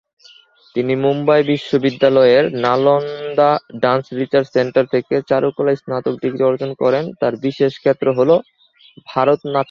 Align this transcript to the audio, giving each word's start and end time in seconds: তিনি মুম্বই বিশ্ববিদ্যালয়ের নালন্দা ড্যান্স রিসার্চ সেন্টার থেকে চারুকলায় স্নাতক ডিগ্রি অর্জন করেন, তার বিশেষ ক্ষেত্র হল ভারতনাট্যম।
তিনি 0.75 0.93
মুম্বই 0.95 1.43
বিশ্ববিদ্যালয়ের 1.43 2.45
নালন্দা 2.55 3.49
ড্যান্স 3.79 4.05
রিসার্চ 4.13 4.47
সেন্টার 4.53 4.85
থেকে 4.85 5.15
চারুকলায় 5.29 5.75
স্নাতক 5.75 6.15
ডিগ্রি 6.21 6.43
অর্জন 6.43 6.71
করেন, 6.73 7.03
তার 7.19 7.33
বিশেষ 7.35 7.71
ক্ষেত্র 7.79 8.07
হল 8.17 8.31
ভারতনাট্যম। 9.07 9.59